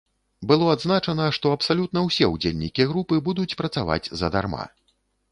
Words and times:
Было 0.51 0.69
адзначана, 0.75 1.25
што 1.35 1.51
абсалютна 1.57 2.01
ўсе 2.07 2.29
ўдзельнікі 2.31 2.87
групы 2.93 3.19
будуць 3.27 3.57
працаваць 3.61 4.11
задарма. 4.23 4.65